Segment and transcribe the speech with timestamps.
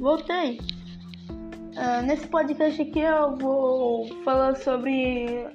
[0.00, 0.58] voltei.
[1.30, 5.46] Uh, nesse podcast aqui eu vou falar sobre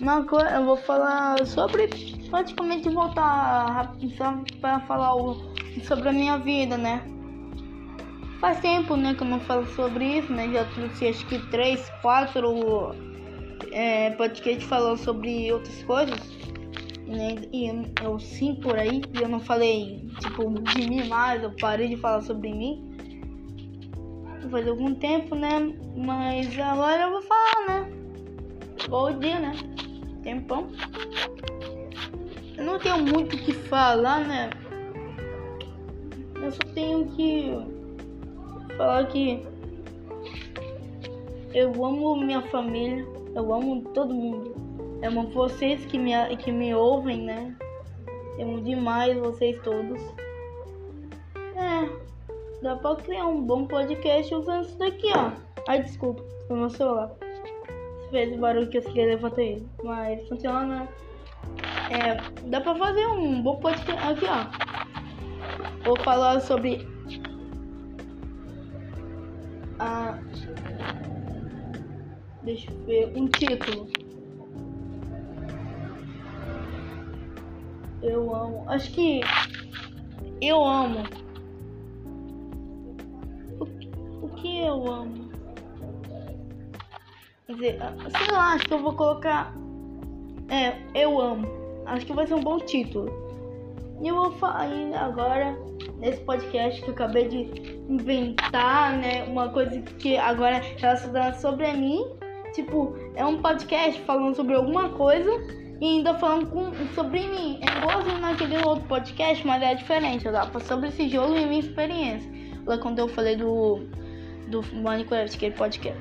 [0.00, 1.88] uma coisa, eu vou falar sobre
[2.30, 3.92] praticamente voltar
[4.60, 5.52] para falar o,
[5.82, 7.02] sobre a minha vida, né?
[8.40, 10.50] Faz tempo, né, que eu não falo sobre isso, né?
[10.52, 12.94] Já trouxe acho que três, quatro
[13.72, 16.18] é, podcasts falando sobre outras coisas.
[17.06, 17.36] Né?
[17.52, 17.66] E
[18.02, 21.96] eu sim por aí, e eu não falei tipo de mim mais, eu parei de
[21.96, 22.93] falar sobre mim
[24.48, 25.74] faz algum tempo, né?
[25.96, 27.92] Mas agora eu vou falar, né?
[28.88, 29.52] Bom dia, né?
[30.22, 30.68] Tempão.
[32.56, 34.50] Eu não tenho muito o que falar, né?
[36.42, 37.52] Eu só tenho que
[38.76, 39.42] falar que
[41.54, 44.54] eu amo minha família, eu amo todo mundo.
[45.02, 47.54] Eu amo vocês que me, que me ouvem, né?
[48.38, 50.00] Eu amo demais vocês todos.
[52.64, 55.32] Dá pra criar um bom podcast usando isso daqui, ó.
[55.68, 57.14] Ai, desculpa, foi meu celular.
[58.10, 59.68] Fez o barulho que eu queria levantar ele.
[59.82, 60.88] Mas funciona.
[61.90, 64.46] É, dá pra fazer um bom podcast aqui, ó.
[65.84, 66.88] Vou falar sobre
[69.78, 70.18] a.
[72.44, 73.86] Deixa eu ver, um título.
[78.00, 78.64] Eu amo.
[78.70, 79.20] Acho que
[80.40, 81.23] eu amo
[84.36, 85.30] que eu amo?
[87.46, 89.54] Quer dizer, ah, sei lá, acho que eu vou colocar.
[90.48, 91.46] É, eu amo.
[91.86, 93.10] Acho que vai ser um bom título.
[94.02, 95.56] E eu vou falar agora
[95.98, 99.24] nesse podcast que eu acabei de inventar, né?
[99.24, 102.04] Uma coisa que agora é relacionada sobre mim.
[102.54, 105.30] Tipo, é um podcast falando sobre alguma coisa
[105.80, 107.60] e ainda falando com, sobre mim.
[107.60, 110.24] É igualzinho naquele outro podcast, mas é diferente.
[110.24, 112.30] Dá sobre esse jogo e minha experiência.
[112.66, 113.80] Lá quando eu falei do
[114.48, 116.00] do Minecraft, aquele podcast.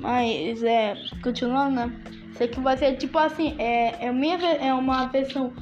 [0.00, 1.92] Mas é, continuando, né?
[2.32, 5.52] Isso aqui vai ser tipo assim, é, é, minha, é uma versão,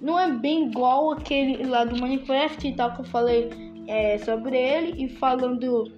[0.00, 3.50] não é bem igual aquele lá do Minecraft e tal que eu falei
[3.86, 5.92] é, sobre ele e falando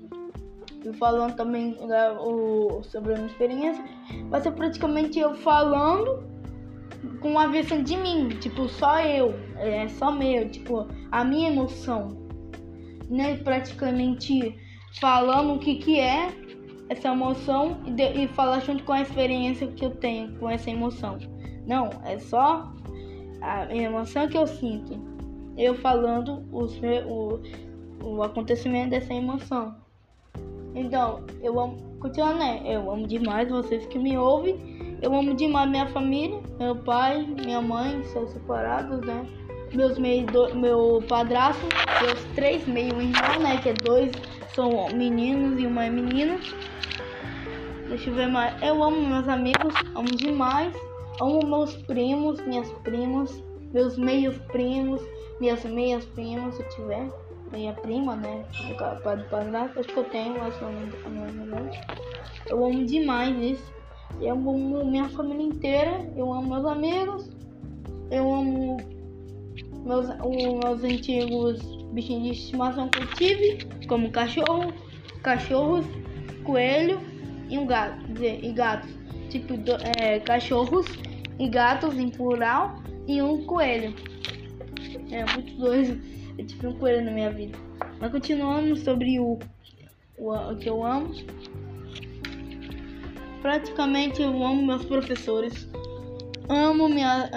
[0.84, 3.82] e falando também né, o, sobre a minha experiência,
[4.28, 6.24] vai ser praticamente eu falando
[7.20, 12.25] com uma versão de mim, tipo, só eu, é só meu, tipo, a minha emoção,
[13.08, 13.36] né?
[13.36, 14.54] Praticamente
[15.00, 16.28] falando o que, que é
[16.88, 20.70] essa emoção e, de, e falar junto com a experiência que eu tenho com essa
[20.70, 21.18] emoção.
[21.66, 22.72] Não, é só
[23.40, 24.98] a emoção que eu sinto.
[25.56, 27.40] Eu falando os, o,
[28.04, 29.74] o acontecimento dessa emoção.
[30.74, 32.60] Então, eu amo, continuando, né?
[32.64, 34.98] Eu amo demais vocês que me ouvem.
[35.00, 39.26] Eu amo demais minha família, meu pai, minha mãe, são separados, né?
[39.76, 41.66] Meus meio, do, meu padrasto,
[42.02, 43.58] meus três meio irmãos, né?
[43.62, 44.10] Que é dois
[44.54, 46.40] são meninos e uma é menina.
[47.88, 48.60] Deixa eu ver mais.
[48.62, 50.74] Eu amo meus amigos, amo demais.
[51.20, 53.44] Amo meus primos, minhas primas,
[53.74, 55.02] meus meios primos,
[55.40, 57.06] minhas meias primas, se tiver.
[57.52, 58.44] Meia prima, né?
[59.78, 61.70] Acho que eu tenho, acho que eu não
[62.48, 63.72] Eu amo demais isso.
[64.20, 66.10] Eu amo minha família inteira.
[66.16, 67.30] Eu amo meus amigos.
[68.10, 68.95] Eu amo
[69.86, 74.72] meus, os meus antigos bichinhos de estimação que eu tive, como cachorro,
[75.22, 75.86] cachorros,
[76.44, 77.00] coelho
[77.48, 78.90] e um gato, dizer, e gatos,
[79.30, 80.86] tipo do, é, cachorros
[81.38, 83.94] e gatos em plural e um coelho.
[85.10, 86.00] É muito doido.
[86.36, 87.56] Eu tive um coelho na minha vida.
[88.00, 89.38] Mas continuando sobre o,
[90.18, 91.14] o, o que eu amo.
[93.40, 95.68] Praticamente eu amo meus professores.
[96.48, 97.30] Amo minha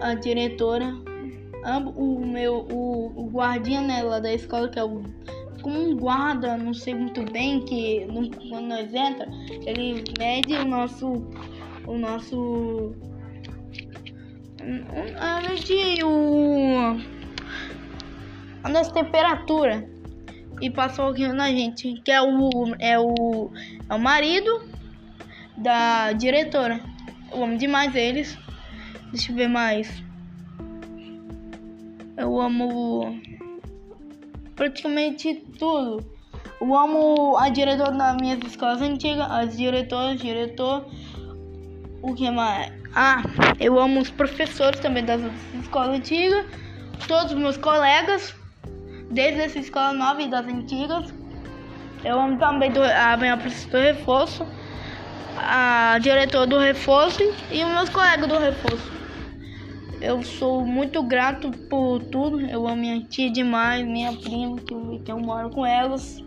[0.00, 0.94] a, a diretora,
[1.96, 5.02] o meu o, o guardinha né, lá da escola que é o
[5.62, 8.06] como um guarda, não sei muito bem que
[8.48, 9.28] quando nós entra,
[9.66, 11.26] ele mede o nosso
[11.86, 12.94] o nosso
[15.18, 16.96] a mede o
[18.62, 19.88] a nossa temperatura
[20.60, 23.50] e passa um na gente, que é o é o
[23.88, 24.62] é o marido
[25.56, 26.80] da diretora.
[27.32, 28.36] Eu amo demais eles.
[29.12, 30.09] Deixa eu ver mais.
[32.20, 33.18] Eu amo
[34.54, 36.04] praticamente tudo.
[36.60, 40.84] Eu amo a diretora das minhas escolas antigas, as diretoras, diretor.
[42.02, 42.70] O que mais?
[42.94, 43.22] Ah,
[43.58, 45.22] eu amo os professores também das
[45.62, 46.44] escolas antigas,
[47.08, 48.34] todos os meus colegas,
[49.10, 51.14] desde essa escola nova e das antigas.
[52.04, 54.46] Eu amo também do, a minha professora do reforço,
[55.38, 58.99] a diretora do reforço e os meus colegas do reforço.
[60.00, 62.40] Eu sou muito grato por tudo.
[62.40, 66.24] Eu amo minha tia demais, minha prima, que, que eu moro com elas.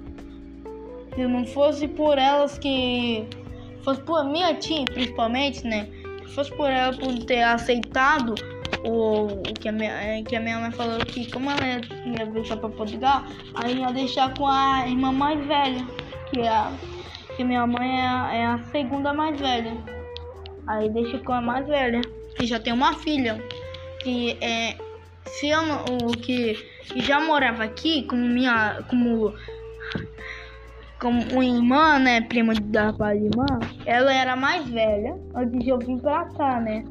[1.16, 3.26] Se não fosse por elas que.
[3.84, 5.88] Fosse por minha tia, principalmente, né?
[6.26, 8.36] Se fosse por ela por ter aceitado
[8.84, 11.82] o, o que, a minha, é, que a minha mãe falou que como ela ia,
[12.06, 13.24] ia voltar pra Portugal,
[13.56, 15.86] aí ia deixar com a irmã mais velha,
[16.30, 16.72] que é a,
[17.36, 19.76] que minha mãe é a, é a segunda mais velha.
[20.68, 22.02] Aí deixa com a mais velha,
[22.36, 23.44] que já tem uma filha,
[24.04, 24.76] que é
[25.26, 25.62] se eu
[26.02, 26.54] o que,
[26.86, 29.34] que já morava aqui como minha como
[31.00, 33.46] como uma irmã, né, prima da de irmã,
[33.86, 36.86] ela era mais velha antes de eu vir pra cá, né?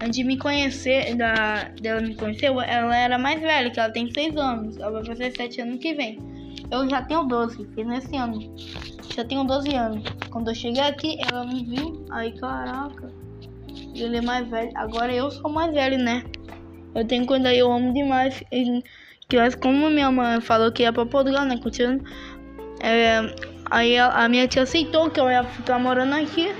[0.00, 4.10] Antes de me conhecer, da, dela me conhecer, ela era mais velha, que ela tem
[4.10, 4.78] 6 anos.
[4.78, 6.18] Ela vai fazer 7 anos que vem.
[6.70, 8.38] Eu já tenho 12, fiz nesse ano.
[9.14, 10.04] Já tenho 12 anos.
[10.30, 12.04] Quando eu cheguei aqui, ela me viu.
[12.10, 13.10] Aí, caraca.
[14.04, 14.70] Ele é mais velho.
[14.74, 16.24] Agora eu sou mais velho, né?
[16.94, 18.42] Eu tenho quando eu amo demais.
[19.28, 21.58] Que como minha mãe falou que ia pra Portugal, né?
[21.58, 22.04] Continuando.
[22.80, 23.34] É,
[23.70, 26.54] aí a, a, minha tia aceitou que eu ia ficar morando aqui.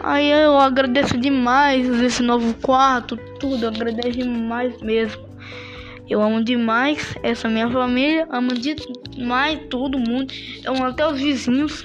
[0.00, 3.68] Aí eu agradeço demais esse novo quarto, tudo.
[3.68, 5.26] Agradeço demais mesmo.
[6.08, 8.26] Eu amo demais essa minha família.
[8.30, 10.32] Amo demais todo mundo.
[10.64, 11.84] Eu amo até os vizinhos.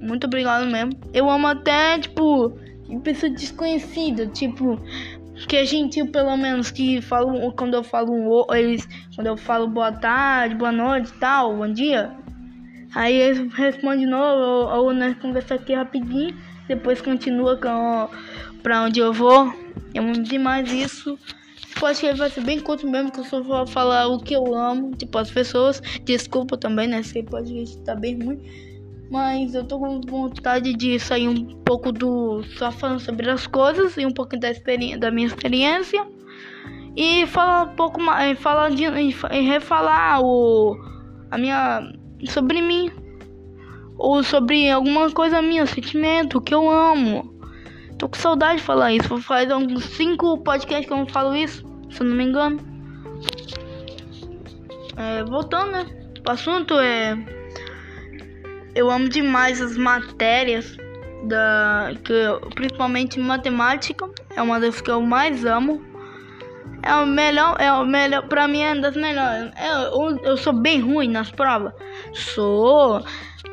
[0.00, 0.92] Muito obrigado mesmo.
[1.12, 2.58] Eu amo até, tipo,
[3.00, 4.26] pessoa desconhecida.
[4.26, 4.80] Tipo,
[5.46, 9.92] que é gentil pelo menos que falam quando eu falo eles quando eu falo boa
[9.92, 12.10] tarde, boa noite, tal, bom dia.
[12.94, 16.34] Aí eles respondem de novo ou, ou nós conversamos aqui rapidinho,
[16.66, 18.08] depois continua com
[18.62, 19.52] para onde eu vou.
[19.94, 21.18] Eu amo demais isso.
[21.78, 24.52] Pode que vai ser bem curto mesmo, que eu só vou falar o que eu
[24.54, 25.80] amo, tipo as pessoas.
[26.04, 27.02] Desculpa também, né?
[27.02, 28.40] Se pode estar bem ruim.
[29.10, 32.42] Mas eu tô com vontade de sair um pouco do.
[32.58, 36.06] só falando sobre as coisas e um pouco da, experiência, da minha experiência.
[36.94, 38.38] E falar um pouco mais.
[38.38, 40.76] Falar de, e refalar o.
[41.30, 41.90] a minha.
[42.28, 42.90] sobre mim.
[43.96, 47.34] Ou sobre alguma coisa minha, sentimento, que eu amo.
[47.96, 49.20] Tô com saudade de falar isso.
[49.22, 52.60] Faz uns 5 podcasts que eu não falo isso, se eu não me engano.
[54.96, 55.86] É, voltando, né?
[56.24, 57.37] O assunto é
[58.78, 60.76] eu amo demais as matérias
[61.24, 65.82] da que eu, principalmente matemática é uma das que eu mais amo.
[66.80, 69.50] É o melhor é o melhor para mim é uma das melhores.
[69.92, 71.72] Eu, eu sou bem ruim nas provas?
[72.12, 73.04] Sou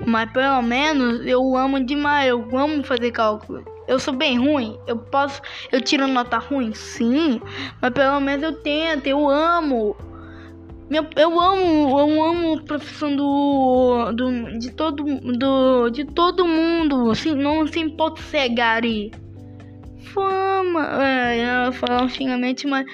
[0.06, 3.66] mas pelo menos eu amo demais eu amo fazer cálculo.
[3.88, 4.80] Eu sou bem ruim?
[4.86, 5.42] Eu posso
[5.72, 6.72] eu tiro nota ruim?
[6.76, 7.42] Sim
[7.82, 9.98] mas pelo menos eu tento eu amo
[10.90, 17.10] meu, eu amo, eu amo a profissão do, do de todo do de todo mundo,
[17.10, 19.12] assim, não se importa se é gari.
[20.14, 22.86] Fama, é, eu falar um xingamento, mas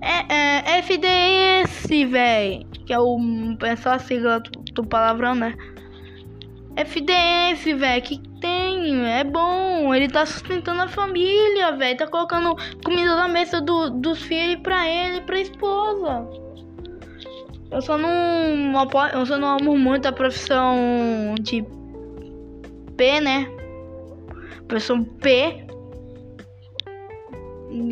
[0.00, 3.18] é, é FDS, velho, que é o
[3.62, 5.54] é a sigla do, do palavrão, né?
[6.76, 13.16] FDS, velho, que tem, é bom, ele tá sustentando a família, velho, tá colocando comida
[13.16, 16.43] na mesa do, dos filhos pra ele, pra esposa.
[17.74, 18.72] Eu só não
[19.12, 21.60] eu só não amo muito a profissão de
[22.96, 23.48] P, né?
[24.68, 25.66] Profissão P.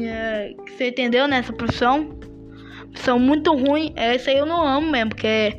[0.05, 1.59] É, você entendeu nessa né?
[1.59, 2.17] profissão?
[2.93, 3.93] Profissão muito ruim.
[3.97, 5.59] Essa aí eu não amo mesmo, porque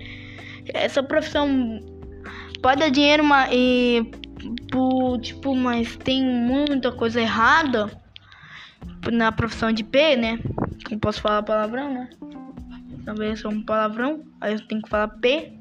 [0.74, 1.82] essa profissão
[2.62, 4.10] pode dar dinheiro mas, e
[5.22, 7.92] tipo, mas tem muita coisa errada
[9.12, 10.40] na profissão de P, né?
[10.90, 12.10] Não posso falar palavrão, né?
[13.06, 14.24] Também é um palavrão.
[14.42, 15.54] Aí eu tenho que falar P.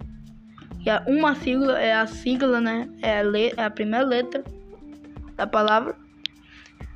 [0.84, 2.88] E a uma sigla é a sigla, né?
[3.02, 4.44] É a, le, é a primeira letra
[5.36, 5.94] da palavra.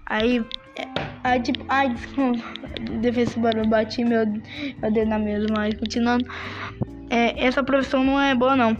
[0.06, 0.44] Aí,
[0.76, 0.84] é,
[1.24, 2.42] aí tipo, ai, desculpa,
[3.00, 6.26] defesa barulho, bati meu, meu dedo na mesa, mas continuando.
[7.10, 8.76] É, essa profissão não é boa, não.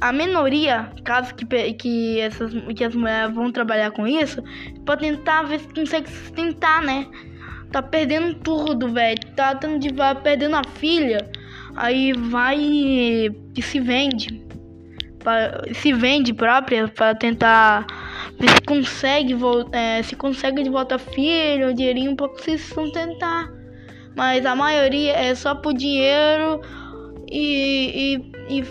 [0.00, 1.44] A minoria, caso que,
[1.74, 4.42] que, essas, que as mulheres vão trabalhar com isso,
[4.84, 7.06] pra tentar ver se consegue sustentar, né?
[7.70, 9.18] Tá perdendo tudo, velho.
[9.36, 11.30] Tá tendo de vai perdendo a filha.
[11.76, 14.46] Aí vai e se vende.
[15.18, 17.86] Pra, se vende própria para tentar
[18.38, 19.36] ver se consegue
[19.72, 23.52] é, se consegue de volta filho, dinheirinho pra se sustentar.
[24.16, 26.60] Mas a maioria é só por dinheiro
[27.30, 28.16] e,
[28.48, 28.64] e, e,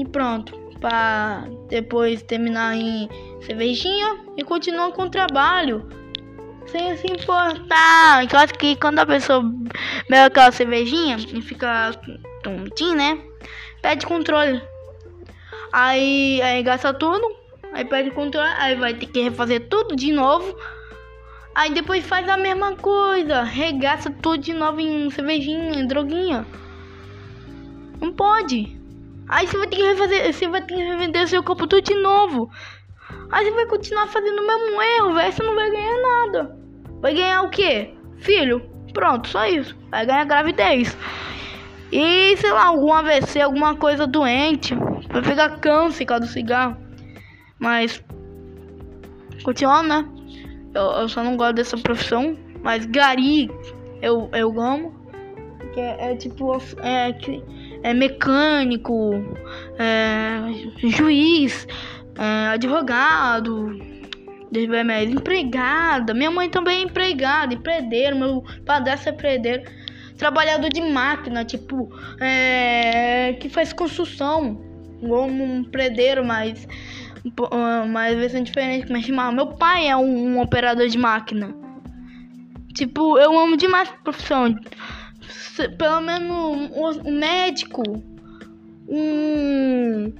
[0.00, 0.56] e pronto.
[0.80, 3.08] Pra depois terminar em
[3.40, 5.88] cervejinha e continuar com o trabalho
[6.68, 8.26] sem se importar.
[8.30, 9.42] Eu acho que quando a pessoa
[10.08, 11.92] bebe aquela cervejinha e fica
[12.42, 13.18] tontinho, né?
[13.82, 14.62] Pede controle.
[15.72, 17.22] Aí, aí gasta tudo.
[17.72, 18.50] Aí pede controle.
[18.58, 20.56] Aí vai ter que refazer tudo de novo.
[21.54, 23.42] Aí depois faz a mesma coisa.
[23.42, 26.46] Regaça tudo de novo em cervejinha, em droguinha.
[28.00, 28.76] Não pode.
[29.28, 31.94] Aí você vai ter que refazer, você vai ter que revender seu corpo tudo de
[31.94, 32.50] novo.
[33.30, 35.32] Aí você vai continuar fazendo o mesmo erro, velho.
[35.32, 36.56] Você não vai ganhar nada.
[37.00, 37.94] Vai ganhar o quê?
[38.18, 38.62] Filho.
[38.92, 39.76] Pronto, só isso.
[39.90, 40.96] Vai ganhar gravidez.
[41.92, 44.74] E sei lá, algum AVC, alguma coisa doente.
[45.10, 46.76] Vai pegar câncer por causa do cigarro.
[47.58, 48.02] Mas.
[49.42, 50.08] Continuando, né?
[50.74, 52.36] Eu, eu só não gosto dessa profissão.
[52.62, 53.50] Mas gari
[54.02, 54.94] eu, eu amo.
[55.74, 56.56] Que é, é tipo.
[56.82, 57.14] É,
[57.82, 59.12] é mecânico,
[59.78, 61.68] é, juiz,
[62.18, 63.76] é, advogado,
[64.84, 66.14] mais, empregada.
[66.14, 69.64] Minha mãe também é empregada, empreiteiro, meu padrasto é empreiteiro.
[70.16, 74.58] Trabalhador de máquina, tipo, é, que faz construção,
[75.02, 76.66] igual um empreiteiro, mas
[77.88, 79.32] mas vezes é diferente, como é chamar.
[79.32, 81.54] Meu pai é um, um, operador de máquina.
[82.72, 84.54] Tipo, eu amo demais a profissão.
[85.76, 87.82] Pelo menos um, um médico,
[88.88, 90.12] um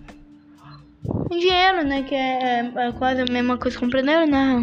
[1.31, 2.03] engenheiro, né?
[2.03, 4.57] Que é, é, quase a mesma coisa que empreendedor, né?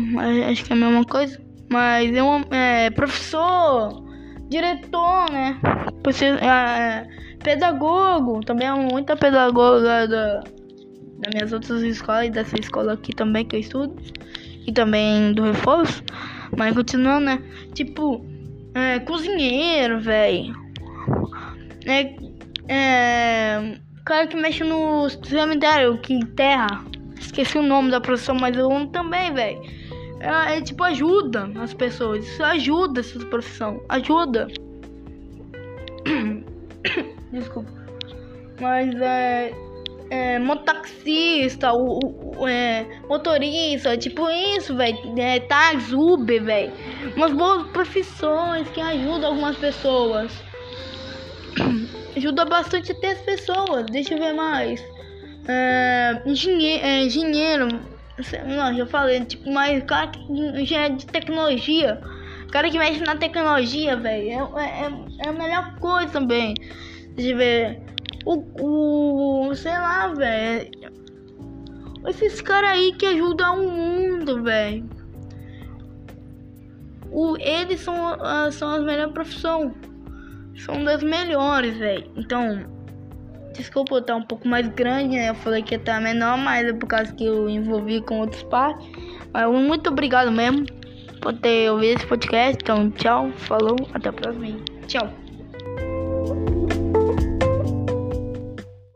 [0.49, 1.39] Acho que é a mesma coisa.
[1.69, 4.03] Mas é um é, professor,
[4.49, 5.57] diretor, né?
[6.03, 7.07] Você, é,
[7.43, 13.45] pedagogo, também é muita pedagoga da, das minhas outras escolas e dessa escola aqui também
[13.45, 13.95] que eu estudo.
[14.65, 16.03] E também do reforço.
[16.55, 17.43] Mas continuando, né?
[17.73, 18.25] Tipo,
[18.73, 20.53] é, cozinheiro, velho.
[21.85, 22.15] É,
[22.67, 26.83] é, cara que mexe no cemitério, que enterra.
[27.19, 29.61] Esqueci o nome da profissão, mas eu amo também, velho.
[30.19, 32.25] É, é, tipo, ajuda as pessoas.
[32.25, 33.81] Isso ajuda essa profissão.
[33.89, 34.47] Ajuda.
[37.31, 37.71] Desculpa.
[38.59, 39.53] Mas é.
[40.09, 44.97] É, mototaxista, o, o é, motorista, tipo isso, velho.
[45.17, 46.71] É, táxi, Uber, velho.
[47.15, 50.31] Umas boas profissões que ajudam algumas pessoas
[52.23, 53.85] ajuda bastante até as pessoas.
[53.87, 54.83] Deixa eu ver mais.
[55.47, 57.67] É, engenheiro, é, engenheiro,
[58.47, 62.01] não, já falei, tipo, mas cara que engenheiro de tecnologia,
[62.49, 66.55] cara que mexe na tecnologia, velho, é, é, é, a melhor coisa também.
[67.15, 67.81] Deixa eu ver.
[68.25, 70.71] O, o sei lá, velho.
[72.07, 74.89] Esses caras aí que ajudam o mundo, velho.
[77.39, 79.71] Eles são, uh, são as melhores profissões
[80.55, 82.11] são das melhores, velho.
[82.15, 82.65] Então,
[83.53, 85.29] desculpa eu estar um pouco mais grande, né?
[85.29, 88.43] Eu falei que ia estar menor, mas é por causa que eu envolvi com outros
[88.43, 88.87] partes.
[89.33, 90.65] Mas muito obrigado mesmo
[91.21, 92.57] por ter ouvido esse podcast.
[92.61, 94.57] Então, tchau, falou, até a próxima.
[94.87, 95.22] Tchau.